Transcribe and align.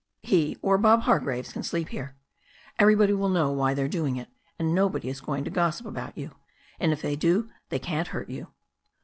He 0.23 0.57
or 0.63 0.79
Bob 0.79 1.01
Hargraves 1.01 1.53
can 1.53 1.61
sleep 1.61 1.89
here. 1.89 2.15
Everybody 2.79 3.13
will 3.13 3.29
know 3.29 3.51
why 3.51 3.75
they're 3.75 3.87
doing 3.87 4.15
it, 4.15 4.29
and 4.57 4.73
nobody 4.73 5.09
is 5.09 5.21
going 5.21 5.43
to 5.43 5.51
gossip 5.51 5.85
abouf 5.85 6.13
you, 6.17 6.31
and 6.79 6.91
if 6.91 7.03
they 7.03 7.15
do 7.15 7.51
they 7.69 7.77
can't 7.77 8.07
hurt 8.07 8.27
you." 8.27 8.47